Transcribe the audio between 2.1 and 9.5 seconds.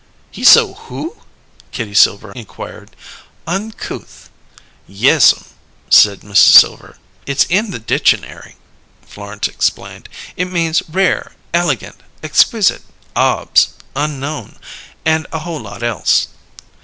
inquired. "Uncouth." "Yes'm," said Mrs. Silver. "It's in the ditchanary," Florence